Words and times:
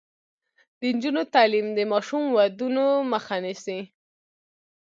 د 0.79 0.81
نجونو 0.95 1.21
تعلیم 1.35 1.67
د 1.77 1.79
ماشوم 1.91 2.23
ودونو 2.37 2.85
مخه 3.11 3.35
نیسي. 3.43 3.79